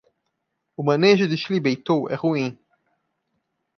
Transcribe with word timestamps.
O 0.75 0.81
manejo 0.89 1.27
de 1.27 1.37
Shihlin 1.37 1.61
Beitou 1.61 2.09
é 2.09 2.15
ruim 2.15 2.57